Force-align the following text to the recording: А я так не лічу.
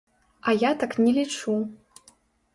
А 0.47 0.53
я 0.55 0.71
так 0.85 0.95
не 1.03 1.13
лічу. 1.19 1.55